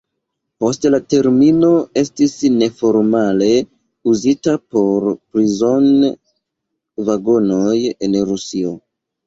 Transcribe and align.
Poste 0.63 0.91
la 0.93 0.99
termino 1.13 1.69
estis 2.01 2.33
neformale 2.55 3.51
uzita 4.13 4.55
por 4.75 5.07
prizon-vagonoj 5.13 7.79
en 8.01 8.21
Rusio. 8.35 8.77